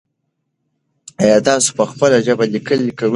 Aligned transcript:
ایا 1.23 1.37
تاسو 1.47 1.69
په 1.77 1.83
خپله 1.91 2.17
ژبه 2.25 2.45
لیکل 2.55 2.81
کوئ؟ 2.97 3.09